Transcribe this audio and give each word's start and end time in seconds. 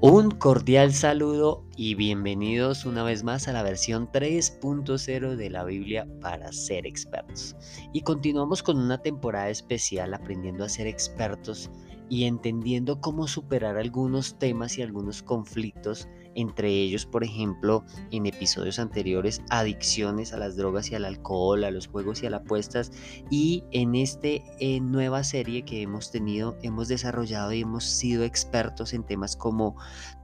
Un 0.00 0.30
cordial 0.30 0.92
saludo 0.92 1.64
y 1.76 1.96
bienvenidos 1.96 2.84
una 2.84 3.02
vez 3.02 3.24
más 3.24 3.48
a 3.48 3.52
la 3.52 3.64
versión 3.64 4.08
3.0 4.12 5.34
de 5.34 5.50
la 5.50 5.64
Biblia 5.64 6.06
para 6.20 6.52
ser 6.52 6.86
expertos. 6.86 7.56
Y 7.92 8.02
continuamos 8.02 8.62
con 8.62 8.78
una 8.78 9.02
temporada 9.02 9.50
especial 9.50 10.14
aprendiendo 10.14 10.62
a 10.62 10.68
ser 10.68 10.86
expertos 10.86 11.68
y 12.08 12.26
entendiendo 12.26 13.00
cómo 13.00 13.26
superar 13.26 13.76
algunos 13.76 14.38
temas 14.38 14.78
y 14.78 14.82
algunos 14.82 15.20
conflictos, 15.20 16.06
entre 16.38 16.70
ellos, 16.70 17.04
por 17.04 17.24
ejemplo, 17.24 17.84
en 18.12 18.26
episodios 18.26 18.78
anteriores, 18.78 19.42
adicciones 19.50 20.32
a 20.32 20.38
las 20.38 20.56
drogas 20.56 20.88
y 20.90 20.94
al 20.94 21.04
alcohol, 21.04 21.64
a 21.64 21.72
los 21.72 21.88
juegos 21.88 22.22
y 22.22 22.26
a 22.26 22.30
las 22.30 22.42
apuestas. 22.42 22.92
Y 23.28 23.64
en 23.72 23.96
esta 23.96 24.28
eh, 24.28 24.78
nueva 24.80 25.24
serie 25.24 25.64
que 25.64 25.82
hemos 25.82 26.12
tenido, 26.12 26.56
hemos 26.62 26.86
desarrollado 26.86 27.52
y 27.52 27.62
hemos 27.62 27.84
sido 27.84 28.22
expertos 28.22 28.92
en 28.92 29.02
temas 29.02 29.34
como 29.34 29.76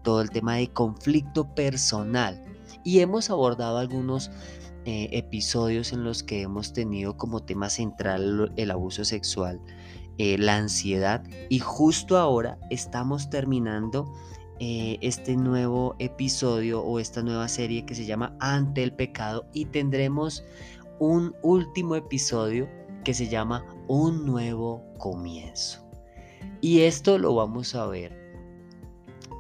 todo 0.05 0.21
el 0.21 0.31
tema 0.31 0.55
de 0.55 0.69
conflicto 0.69 1.53
personal. 1.53 2.41
Y 2.85 3.01
hemos 3.01 3.29
abordado 3.31 3.79
algunos 3.79 4.31
eh, 4.85 5.09
episodios 5.11 5.93
en 5.93 6.05
los 6.05 6.23
que 6.23 6.43
hemos 6.43 6.73
tenido 6.73 7.17
como 7.17 7.41
tema 7.41 7.71
central 7.71 8.53
el 8.57 8.71
abuso 8.71 9.05
sexual 9.05 9.61
eh, 10.19 10.39
la 10.39 10.57
ansiedad 10.57 11.25
y 11.49 11.59
justo 11.59 12.19
ahora 12.19 12.57
estamos 12.71 13.31
terminando 13.31 14.13
eh, 14.67 14.97
este 15.03 15.37
nuevo 15.37 15.95
episodio 15.99 16.83
o 16.83 16.99
esta 16.99 17.23
nueva 17.23 17.49
serie 17.49 17.85
que 17.85 17.95
se 17.95 18.07
llama 18.07 18.35
Ante 18.41 18.83
el 18.83 18.95
pecado 18.95 19.47
y 19.53 19.67
tendremos 19.67 20.43
un 20.99 21.37
último 21.43 21.97
episodio 21.97 22.67
que 23.05 23.13
se 23.13 23.29
llama 23.29 23.63
Un 23.89 24.25
nuevo 24.25 24.83
comienzo. 24.97 25.87
Y 26.63 26.81
esto 26.81 27.19
lo 27.19 27.35
vamos 27.35 27.75
a 27.75 27.85
ver 27.89 28.19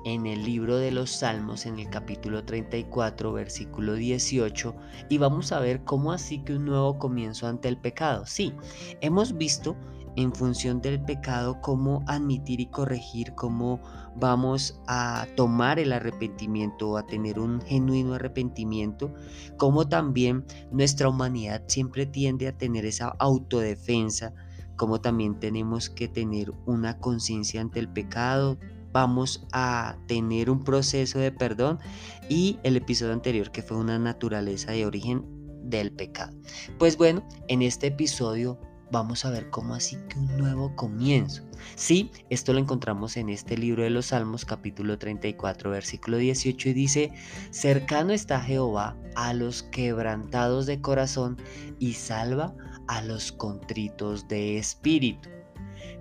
en 0.05 0.27
el 0.27 0.45
libro 0.45 0.77
de 0.77 0.91
los 0.91 1.09
Salmos, 1.09 1.65
en 1.65 1.79
el 1.79 1.89
capítulo 1.89 2.45
34, 2.45 3.33
versículo 3.33 3.95
18, 3.95 4.75
y 5.09 5.17
vamos 5.17 5.53
a 5.53 5.61
ver 5.61 5.85
cómo 5.85 6.13
así 6.13 6.41
que 6.41 6.53
un 6.53 6.67
nuevo 6.67 6.99
comienzo 6.99 7.47
ante 7.47 7.69
el 7.69 7.79
pecado. 7.79 8.27
Sí, 8.27 8.53
hemos 9.01 9.39
visto 9.39 9.75
en 10.17 10.33
función 10.33 10.81
del 10.81 11.01
pecado, 11.03 11.61
cómo 11.61 12.05
admitir 12.07 12.61
y 12.61 12.67
corregir, 12.67 13.35
cómo 13.35 13.81
vamos 14.17 14.81
a 14.87 15.27
tomar 15.37 15.79
el 15.79 15.93
arrepentimiento, 15.93 16.97
a 16.97 17.07
tener 17.07 17.39
un 17.39 17.61
genuino 17.63 18.15
arrepentimiento, 18.15 19.13
cómo 19.57 19.89
también 19.89 20.45
nuestra 20.71 21.09
humanidad 21.09 21.63
siempre 21.67 22.07
tiende 22.07 22.49
a 22.49 22.57
tener 22.57 22.85
esa 22.85 23.09
autodefensa, 23.19 24.33
cómo 24.77 25.01
también 25.01 25.39
tenemos 25.39 25.91
que 25.91 26.09
tener 26.09 26.53
una 26.67 26.99
conciencia 26.99 27.61
ante 27.61 27.81
el 27.81 27.89
pecado, 27.89 28.59
vamos 28.93 29.45
a 29.53 29.97
tener 30.07 30.49
un 30.49 30.63
proceso 30.63 31.19
de 31.19 31.33
perdón 31.33 31.81
y 32.29 32.59
el 32.63 32.77
episodio 32.77 33.13
anterior 33.13 33.51
que 33.51 33.63
fue 33.63 33.77
una 33.77 33.99
naturaleza 33.99 34.71
de 34.71 34.87
origen 34.87 35.25
del 35.65 35.93
pecado. 35.93 36.33
Pues 36.79 36.97
bueno, 36.97 37.27
en 37.49 37.63
este 37.63 37.89
episodio 37.89 38.59
vamos 38.91 39.25
a 39.25 39.31
ver 39.31 39.51
cómo 39.51 39.75
así 39.75 39.97
que 40.09 40.19
un 40.19 40.37
nuevo 40.37 40.75
comienzo. 40.77 41.43
Sí, 41.77 42.11
esto 42.31 42.53
lo 42.53 42.59
encontramos 42.59 43.17
en 43.17 43.29
este 43.29 43.57
libro 43.57 43.83
de 43.83 43.91
los 43.91 44.07
Salmos 44.07 44.45
capítulo 44.45 44.99
34 44.99 45.71
versículo 45.71 46.19
18 46.19 46.69
y 46.69 46.73
dice, 46.73 47.13
cercano 47.51 48.13
está 48.13 48.41
Jehová 48.41 48.97
a 49.15 49.33
los 49.33 49.63
quebrantados 49.63 50.67
de 50.67 50.81
corazón 50.81 51.37
y 51.79 51.95
salva 51.95 52.55
a 52.89 53.03
los 53.03 53.33
contritos 53.33 54.29
de 54.29 54.59
espíritu. 54.59 55.29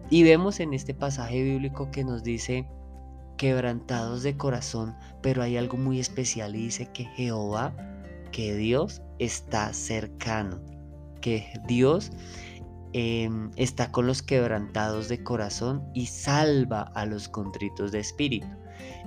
Y 0.10 0.24
vemos 0.24 0.60
en 0.60 0.74
este 0.74 0.94
pasaje 0.94 1.42
bíblico 1.42 1.90
que 1.92 2.04
nos 2.04 2.24
dice, 2.24 2.68
quebrantados 3.38 4.24
de 4.24 4.38
corazón, 4.38 4.96
pero 5.22 5.42
hay 5.42 5.58
algo 5.58 5.78
muy 5.78 6.00
especial 6.00 6.56
y 6.56 6.66
dice 6.66 6.90
que 6.94 7.06
Jehová, 7.06 7.76
que 8.32 8.56
Dios 8.56 9.02
está 9.20 9.74
cercano, 9.74 10.62
que 11.22 11.48
Dios 11.68 12.12
Em, 12.96 13.50
está 13.56 13.92
con 13.92 14.06
los 14.06 14.22
quebrantados 14.22 15.10
de 15.10 15.24
corazón 15.24 15.84
y 15.96 16.06
salva 16.06 16.92
a 16.94 17.08
los 17.08 17.28
contritos 17.28 17.92
de 17.92 18.00
espíritu. 18.00 18.48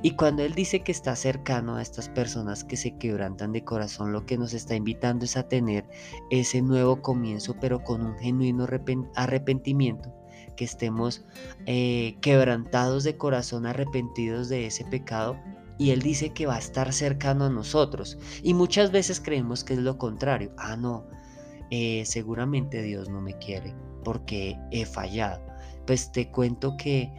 Y 0.02 0.12
cuando 0.12 0.42
Él 0.42 0.54
dice 0.54 0.80
que 0.80 0.90
está 0.90 1.14
cercano 1.14 1.76
a 1.76 1.82
estas 1.82 2.08
personas 2.08 2.64
que 2.64 2.76
se 2.76 2.96
quebrantan 2.98 3.52
de 3.52 3.64
corazón, 3.64 4.12
lo 4.12 4.26
que 4.26 4.38
nos 4.38 4.54
está 4.54 4.74
invitando 4.74 5.24
es 5.24 5.36
a 5.36 5.46
tener 5.46 5.88
ese 6.30 6.62
nuevo 6.62 7.00
comienzo, 7.00 7.54
pero 7.60 7.84
con 7.84 8.04
un 8.04 8.18
genuino 8.18 8.66
arrepentimiento, 9.14 10.12
que 10.56 10.64
estemos 10.64 11.24
eh, 11.66 12.16
quebrantados 12.20 13.04
de 13.04 13.16
corazón, 13.16 13.66
arrepentidos 13.66 14.48
de 14.48 14.66
ese 14.66 14.84
pecado. 14.84 15.38
Y 15.78 15.90
Él 15.90 16.02
dice 16.02 16.30
que 16.30 16.46
va 16.46 16.56
a 16.56 16.60
estar 16.60 16.92
cercano 16.92 17.44
a 17.44 17.50
nosotros. 17.50 18.18
Y 18.42 18.54
muchas 18.54 18.90
veces 18.90 19.20
creemos 19.20 19.62
que 19.62 19.74
es 19.74 19.80
lo 19.80 19.98
contrario. 19.98 20.52
Ah, 20.56 20.76
no, 20.76 21.06
eh, 21.70 22.04
seguramente 22.06 22.82
Dios 22.82 23.08
no 23.08 23.20
me 23.20 23.36
quiere 23.38 23.74
porque 24.04 24.58
he 24.70 24.86
fallado. 24.86 25.42
Pues 25.86 26.12
te 26.12 26.30
cuento 26.30 26.76
que 26.76 27.12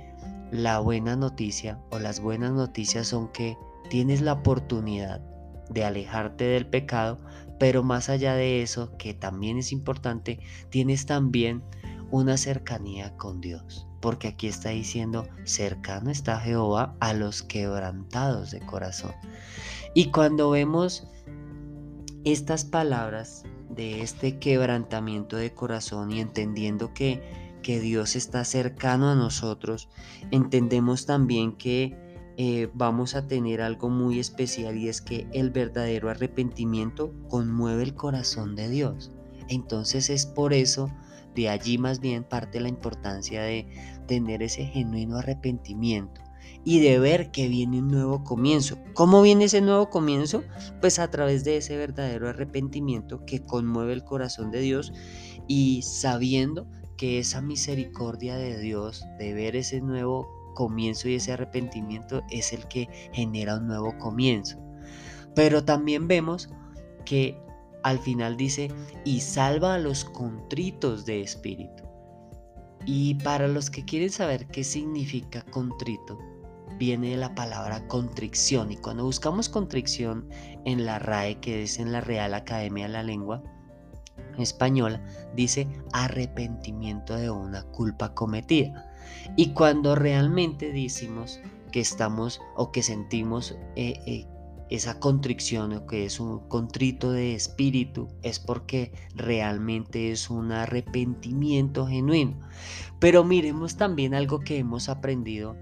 la 0.51 0.79
buena 0.79 1.15
noticia 1.15 1.79
o 1.89 1.99
las 1.99 2.19
buenas 2.19 2.51
noticias 2.51 3.07
son 3.07 3.29
que 3.31 3.57
tienes 3.89 4.21
la 4.21 4.33
oportunidad 4.33 5.21
de 5.69 5.83
alejarte 5.83 6.45
del 6.45 6.67
pecado, 6.67 7.19
pero 7.59 7.83
más 7.83 8.09
allá 8.09 8.35
de 8.35 8.61
eso, 8.61 8.95
que 8.97 9.13
también 9.13 9.57
es 9.57 9.71
importante, 9.71 10.39
tienes 10.69 11.05
también 11.05 11.63
una 12.11 12.37
cercanía 12.37 13.15
con 13.17 13.41
Dios. 13.41 13.87
Porque 13.99 14.29
aquí 14.29 14.47
está 14.47 14.69
diciendo, 14.69 15.27
cercano 15.43 16.11
está 16.11 16.39
Jehová 16.39 16.95
a 16.99 17.13
los 17.13 17.41
quebrantados 17.41 18.51
de 18.51 18.59
corazón. 18.59 19.11
Y 19.93 20.11
cuando 20.11 20.51
vemos 20.51 21.07
estas 22.23 22.63
palabras 22.63 23.43
de 23.77 24.01
este 24.01 24.39
quebrantamiento 24.39 25.37
de 25.37 25.53
corazón 25.53 26.11
y 26.11 26.19
entendiendo 26.19 26.93
que, 26.93 27.21
que 27.61 27.79
Dios 27.79 28.15
está 28.15 28.43
cercano 28.43 29.09
a 29.09 29.15
nosotros, 29.15 29.87
entendemos 30.31 31.05
también 31.05 31.53
que 31.53 31.95
eh, 32.37 32.69
vamos 32.73 33.15
a 33.15 33.27
tener 33.27 33.61
algo 33.61 33.89
muy 33.89 34.19
especial 34.19 34.77
y 34.77 34.89
es 34.89 35.01
que 35.01 35.27
el 35.31 35.51
verdadero 35.51 36.09
arrepentimiento 36.09 37.13
conmueve 37.29 37.83
el 37.83 37.93
corazón 37.93 38.55
de 38.55 38.69
Dios. 38.69 39.11
Entonces 39.47 40.09
es 40.09 40.25
por 40.25 40.53
eso, 40.53 40.91
de 41.35 41.49
allí 41.49 41.77
más 41.77 41.99
bien 41.99 42.23
parte 42.23 42.59
la 42.59 42.67
importancia 42.67 43.43
de 43.43 43.67
tener 44.07 44.43
ese 44.43 44.65
genuino 44.65 45.17
arrepentimiento 45.17 46.26
y 46.67 46.81
de 46.81 46.99
ver 46.99 47.31
que 47.31 47.47
viene 47.47 47.79
un 47.79 47.87
nuevo 47.87 48.25
comienzo. 48.25 48.77
¿Cómo 48.93 49.21
viene 49.21 49.45
ese 49.45 49.61
nuevo 49.61 49.89
comienzo? 49.89 50.43
Pues 50.81 50.99
a 50.99 51.09
través 51.09 51.45
de 51.45 51.55
ese 51.55 51.77
verdadero 51.77 52.27
arrepentimiento 52.27 53.25
que 53.25 53.41
conmueve 53.41 53.93
el 53.93 54.03
corazón 54.03 54.51
de 54.51 54.59
Dios 54.59 54.91
y 55.47 55.81
sabiendo 55.83 56.67
que 56.97 57.19
esa 57.19 57.39
misericordia 57.39 58.35
de 58.35 58.59
Dios 58.59 59.05
de 59.17 59.33
ver 59.33 59.55
ese 59.55 59.79
nuevo 59.79 60.27
comienzo 60.55 61.07
y 61.07 61.15
ese 61.15 61.31
arrepentimiento 61.31 62.21
es 62.29 62.51
el 62.51 62.67
que 62.67 62.89
genera 63.13 63.55
un 63.55 63.67
nuevo 63.67 63.97
comienzo. 63.97 64.59
Pero 65.35 65.63
también 65.63 66.09
vemos 66.09 66.49
que 67.05 67.39
al 67.83 67.99
final 67.99 68.35
dice, 68.35 68.73
y 69.05 69.21
salva 69.21 69.75
a 69.75 69.79
los 69.79 70.03
contritos 70.03 71.05
de 71.05 71.21
espíritu. 71.21 71.85
Y 72.85 73.15
para 73.15 73.47
los 73.47 73.69
que 73.69 73.85
quieren 73.85 74.09
saber 74.09 74.47
qué 74.47 74.65
significa 74.65 75.43
contrito, 75.43 76.17
viene 76.77 77.11
de 77.11 77.17
la 77.17 77.35
palabra 77.35 77.87
contrición. 77.87 78.71
Y 78.71 78.77
cuando 78.77 79.03
buscamos 79.03 79.49
contrición 79.49 80.27
en 80.65 80.85
la 80.85 80.99
RAE, 80.99 81.39
que 81.39 81.63
es 81.63 81.79
en 81.79 81.91
la 81.91 82.01
Real 82.01 82.33
Academia 82.33 82.87
de 82.87 82.93
la 82.93 83.03
Lengua 83.03 83.43
Española, 84.37 85.03
dice 85.35 85.67
arrepentimiento 85.93 87.15
de 87.15 87.29
una 87.29 87.63
culpa 87.63 88.13
cometida. 88.13 88.91
Y 89.35 89.53
cuando 89.53 89.95
realmente 89.95 90.71
decimos 90.71 91.39
que 91.71 91.79
estamos 91.79 92.39
o 92.55 92.71
que 92.71 92.83
sentimos 92.83 93.57
eh, 93.75 93.99
eh, 94.05 94.27
esa 94.69 94.99
contrición 94.99 95.73
o 95.73 95.87
que 95.87 96.05
es 96.05 96.19
un 96.19 96.39
contrito 96.47 97.11
de 97.11 97.35
espíritu, 97.35 98.09
es 98.21 98.39
porque 98.39 98.91
realmente 99.15 100.11
es 100.11 100.29
un 100.29 100.51
arrepentimiento 100.51 101.87
genuino. 101.87 102.39
Pero 102.99 103.23
miremos 103.23 103.77
también 103.77 104.13
algo 104.13 104.39
que 104.39 104.57
hemos 104.57 104.89
aprendido 104.89 105.55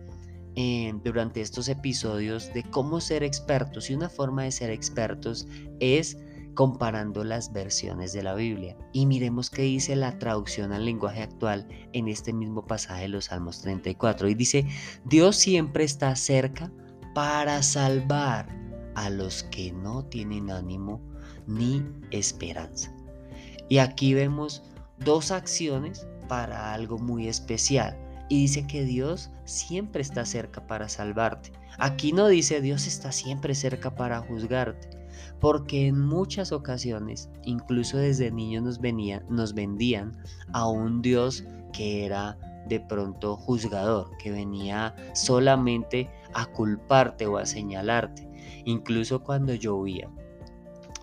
durante 1.03 1.41
estos 1.41 1.67
episodios 1.67 2.53
de 2.53 2.63
cómo 2.63 3.01
ser 3.01 3.23
expertos 3.23 3.89
y 3.89 3.95
una 3.95 4.09
forma 4.09 4.43
de 4.43 4.51
ser 4.51 4.69
expertos 4.69 5.47
es 5.79 6.17
comparando 6.53 7.25
las 7.25 7.51
versiones 7.51 8.13
de 8.13 8.23
la 8.23 8.33
Biblia. 8.33 8.77
Y 8.93 9.05
miremos 9.05 9.49
qué 9.49 9.63
dice 9.63 9.95
la 9.97 10.17
traducción 10.17 10.71
al 10.71 10.85
lenguaje 10.85 11.21
actual 11.21 11.67
en 11.91 12.07
este 12.07 12.31
mismo 12.31 12.65
pasaje 12.65 13.03
de 13.03 13.09
los 13.09 13.25
Salmos 13.25 13.61
34. 13.61 14.29
Y 14.29 14.35
dice, 14.35 14.65
Dios 15.03 15.35
siempre 15.35 15.83
está 15.83 16.15
cerca 16.15 16.71
para 17.13 17.61
salvar 17.61 18.47
a 18.95 19.09
los 19.09 19.43
que 19.43 19.73
no 19.73 20.05
tienen 20.05 20.49
ánimo 20.49 21.01
ni 21.47 21.83
esperanza. 22.11 22.95
Y 23.67 23.79
aquí 23.79 24.13
vemos 24.13 24.63
dos 24.99 25.31
acciones 25.31 26.07
para 26.29 26.73
algo 26.73 26.97
muy 26.97 27.27
especial 27.27 28.04
y 28.29 28.41
dice 28.41 28.65
que 28.67 28.83
Dios 28.83 29.31
siempre 29.45 30.01
está 30.01 30.25
cerca 30.25 30.65
para 30.67 30.89
salvarte. 30.89 31.51
Aquí 31.77 32.11
no 32.11 32.27
dice 32.27 32.61
Dios 32.61 32.87
está 32.87 33.11
siempre 33.11 33.53
cerca 33.53 33.95
para 33.95 34.21
juzgarte, 34.21 34.89
porque 35.39 35.87
en 35.87 35.99
muchas 35.99 36.51
ocasiones, 36.51 37.29
incluso 37.43 37.97
desde 37.97 38.31
niños 38.31 38.63
nos, 38.63 38.79
nos 39.29 39.53
vendían 39.53 40.17
a 40.53 40.67
un 40.67 41.01
Dios 41.01 41.43
que 41.73 42.05
era 42.05 42.37
de 42.67 42.79
pronto 42.79 43.35
juzgador, 43.35 44.15
que 44.17 44.31
venía 44.31 44.95
solamente 45.13 46.09
a 46.33 46.45
culparte 46.45 47.27
o 47.27 47.37
a 47.37 47.45
señalarte. 47.45 48.27
Incluso 48.65 49.21
cuando 49.21 49.53
llovía, 49.53 50.09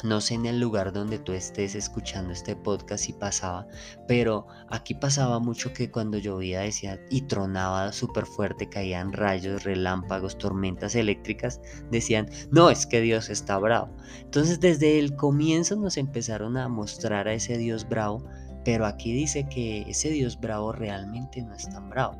no 0.02 0.20
sé 0.20 0.34
en 0.34 0.46
el 0.46 0.58
lugar 0.58 0.92
donde 0.92 1.18
tú 1.18 1.32
estés 1.32 1.74
escuchando 1.74 2.32
este 2.32 2.56
podcast 2.56 3.04
si 3.04 3.12
pasaba, 3.12 3.66
pero 4.08 4.46
aquí 4.68 4.94
pasaba 4.94 5.38
mucho 5.38 5.72
que 5.72 5.90
cuando 5.90 6.18
llovía 6.18 6.60
decía 6.60 7.00
y 7.10 7.22
tronaba 7.22 7.92
súper 7.92 8.26
fuerte, 8.26 8.68
caían 8.68 9.12
rayos, 9.12 9.64
relámpagos, 9.64 10.38
tormentas 10.38 10.94
eléctricas, 10.94 11.60
decían, 11.90 12.28
no, 12.50 12.70
es 12.70 12.86
que 12.86 13.00
Dios 13.00 13.30
está 13.30 13.58
bravo. 13.58 13.94
Entonces 14.20 14.60
desde 14.60 14.98
el 14.98 15.14
comienzo 15.14 15.76
nos 15.76 15.96
empezaron 15.96 16.56
a 16.56 16.68
mostrar 16.68 17.28
a 17.28 17.34
ese 17.34 17.56
Dios 17.56 17.88
bravo, 17.88 18.24
pero 18.64 18.86
aquí 18.86 19.12
dice 19.12 19.48
que 19.48 19.82
ese 19.82 20.10
Dios 20.10 20.38
bravo 20.40 20.72
realmente 20.72 21.42
no 21.42 21.54
es 21.54 21.68
tan 21.68 21.88
bravo. 21.90 22.16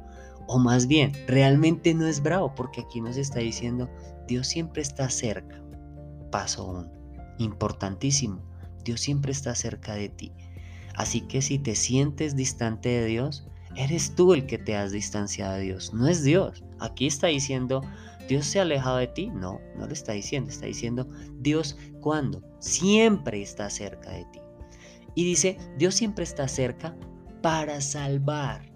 O 0.47 0.59
más 0.59 0.87
bien, 0.87 1.13
realmente 1.27 1.95
no 1.95 2.07
es 2.07 2.21
bravo, 2.21 2.53
porque 2.55 2.81
aquí 2.81 3.01
nos 3.01 3.17
está 3.17 3.39
diciendo, 3.39 3.89
Dios 4.27 4.49
siempre 4.49 4.83
está 4.83 5.09
cerca. 5.09 5.63
Paso 6.31 6.67
1 6.67 7.02
importantísimo. 7.39 8.41
Dios 8.85 9.01
siempre 9.01 9.33
está 9.33 9.55
cerca 9.55 9.95
de 9.95 10.09
ti. 10.09 10.33
Así 10.95 11.23
que 11.23 11.43
si 11.43 11.59
te 11.59 11.75
sientes 11.75 12.37
distante 12.37 12.89
de 12.89 13.07
Dios, 13.07 13.47
eres 13.77 14.15
tú 14.15 14.35
el 14.35 14.47
que 14.47 14.59
te 14.59 14.77
has 14.77 14.93
distanciado 14.93 15.55
de 15.55 15.63
Dios, 15.63 15.95
no 15.95 16.07
es 16.09 16.23
Dios. 16.23 16.65
Aquí 16.81 17.07
está 17.07 17.29
diciendo, 17.29 17.81
Dios 18.29 18.47
se 18.47 18.59
ha 18.59 18.63
alejado 18.63 18.99
de 18.99 19.09
ti. 19.09 19.29
No, 19.29 19.61
no 19.77 19.87
lo 19.87 19.93
está 19.93 20.13
diciendo. 20.13 20.51
Está 20.51 20.67
diciendo, 20.67 21.09
Dios, 21.41 21.77
¿cuándo? 22.01 22.43
Siempre 22.59 23.43
está 23.43 23.69
cerca 23.71 24.11
de 24.11 24.25
ti. 24.27 24.41
Y 25.15 25.25
dice, 25.25 25.59
Dios 25.79 25.95
siempre 25.95 26.25
está 26.25 26.49
cerca 26.49 26.97
para 27.43 27.81
salvar. 27.81 28.71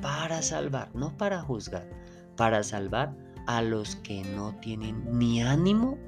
Para 0.00 0.42
salvar, 0.42 0.94
no 0.94 1.16
para 1.16 1.40
juzgar. 1.40 1.88
Para 2.36 2.62
salvar 2.62 3.16
a 3.46 3.62
los 3.62 3.96
que 3.96 4.22
no 4.36 4.54
tienen 4.60 5.02
ni 5.18 5.42
ánimo 5.42 5.98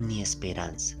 ni 0.00 0.20
esperanza. 0.20 0.96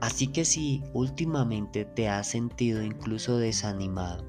Así 0.00 0.26
que 0.28 0.44
si 0.44 0.82
últimamente 0.92 1.84
te 1.84 2.08
has 2.08 2.28
sentido 2.28 2.82
incluso 2.82 3.38
desanimado 3.38 4.24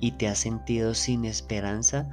y 0.00 0.12
te 0.12 0.28
has 0.28 0.38
sentido 0.38 0.94
sin 0.94 1.24
esperanza, 1.24 2.08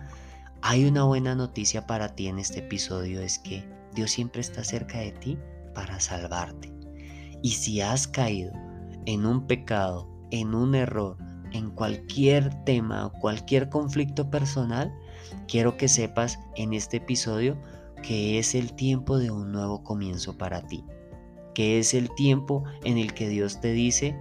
hay 0.62 0.86
una 0.86 1.04
buena 1.04 1.36
noticia 1.36 1.88
para 1.88 2.16
ti 2.16 2.28
en 2.28 2.40
este 2.40 2.60
episodio, 2.60 3.22
es 3.22 3.40
que 3.40 3.68
Dios 3.95 4.12
siempre 4.12 4.42
está 4.42 4.63
cerca 4.63 5.00
de 5.00 5.12
ti 5.12 5.38
para 5.74 6.00
salvarte. 6.00 6.72
Y 7.42 7.51
si 7.51 7.81
has 7.81 8.07
caído 8.07 8.54
en 9.06 9.25
un 9.25 9.48
pecado, 9.48 10.07
en 10.31 10.54
un 10.54 10.75
error, 10.75 11.18
en 11.51 11.72
cualquier 11.72 12.63
tema 12.63 13.07
o 13.07 13.12
cualquier 13.12 13.69
conflicto 13.69 14.30
personal, 14.30 14.94
quiero 15.48 15.78
que 15.78 15.88
sepas 15.88 16.40
en 16.56 16.74
este 16.74 16.98
episodio 16.98 17.57
que 18.01 18.40
es 18.40 18.54
el 18.56 18.74
tiempo 18.74 19.18
de 19.18 19.31
un 19.31 19.51
nuevo 19.51 19.84
comienzo 19.84 20.38
para 20.38 20.62
ti 20.68 20.84
que 21.53 21.79
es 21.79 21.94
el 21.94 22.13
tiempo 22.15 22.63
en 22.83 22.97
el 22.97 23.13
que 23.13 23.29
Dios 23.29 23.61
te 23.61 23.71
dice, 23.71 24.15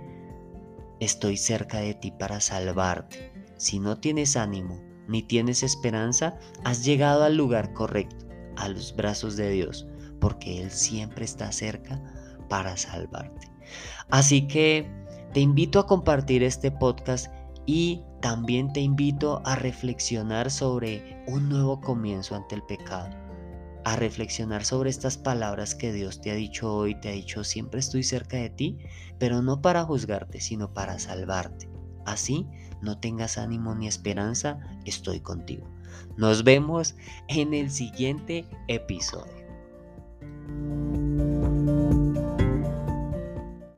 estoy 1.01 1.37
cerca 1.37 1.79
de 1.79 1.95
ti 1.95 2.13
para 2.13 2.41
salvarte. 2.41 3.33
Si 3.57 3.79
no 3.79 3.99
tienes 3.99 4.37
ánimo 4.37 4.81
ni 5.09 5.23
tienes 5.23 5.63
esperanza, 5.63 6.39
has 6.65 6.85
llegado 6.85 7.25
al 7.25 7.37
lugar 7.37 7.73
correcto, 7.73 8.27
a 8.57 8.69
los 8.69 8.95
brazos 8.95 9.37
de 9.37 9.51
Dios, 9.51 9.87
porque 10.21 10.63
Él 10.63 10.71
siempre 10.71 11.25
está 11.25 11.51
cerca 11.53 12.01
para 12.49 12.77
salvarte. 12.77 13.51
Así 14.11 14.47
que 14.47 14.89
te 15.33 15.41
invito 15.41 15.79
a 15.79 15.87
compartir 15.87 16.43
este 16.43 16.71
podcast 16.71 17.33
y 17.67 18.03
también 18.21 18.73
te 18.73 18.81
invito 18.81 19.43
a 19.45 19.57
reflexionar 19.57 20.51
sobre 20.51 21.25
un 21.27 21.49
nuevo 21.49 21.81
comienzo 21.81 22.35
ante 22.37 22.55
el 22.55 22.63
pecado 22.63 23.22
a 23.85 23.97
reflexionar 23.97 24.65
sobre 24.65 24.91
estas 24.91 25.19
palabras 25.19 25.75
que 25.75 25.93
Dios 25.93 26.21
te 26.21 26.31
ha 26.31 26.35
dicho 26.35 26.73
hoy, 26.75 26.95
te 27.01 27.09
ha 27.09 27.13
dicho 27.13 27.45
siempre 27.45 27.81
estoy 27.81 28.03
cerca 28.03 28.37
de 28.37 28.51
ti, 28.51 28.79
pero 29.19 29.43
no 29.43 29.61
para 29.61 29.85
juzgarte, 29.85 30.41
sino 30.41 30.73
para 30.73 30.99
salvarte. 30.99 31.69
Así, 32.05 32.47
no 32.81 32.99
tengas 32.99 33.39
ánimo 33.39 33.75
ni 33.75 33.87
esperanza, 33.87 34.59
estoy 34.85 35.21
contigo. 35.21 35.69
Nos 36.17 36.45
vemos 36.45 36.97
en 37.29 37.55
el 37.55 37.71
siguiente 37.71 38.45
episodio. 38.69 39.42